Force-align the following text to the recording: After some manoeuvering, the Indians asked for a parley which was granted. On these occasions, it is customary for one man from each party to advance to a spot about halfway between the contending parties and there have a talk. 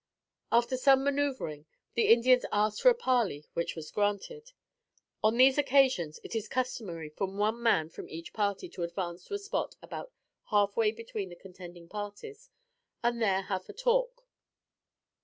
After 0.51 0.77
some 0.77 1.03
manoeuvering, 1.03 1.67
the 1.93 2.07
Indians 2.07 2.43
asked 2.51 2.81
for 2.81 2.89
a 2.89 2.95
parley 2.95 3.45
which 3.53 3.75
was 3.75 3.91
granted. 3.91 4.51
On 5.23 5.37
these 5.37 5.59
occasions, 5.59 6.19
it 6.23 6.35
is 6.35 6.47
customary 6.47 7.09
for 7.09 7.27
one 7.27 7.61
man 7.61 7.87
from 7.87 8.09
each 8.09 8.33
party 8.33 8.67
to 8.69 8.81
advance 8.81 9.25
to 9.25 9.35
a 9.35 9.37
spot 9.37 9.75
about 9.79 10.11
halfway 10.49 10.91
between 10.91 11.29
the 11.29 11.35
contending 11.35 11.87
parties 11.87 12.49
and 13.03 13.21
there 13.21 13.43
have 13.43 13.69
a 13.69 13.73
talk. 13.73 14.25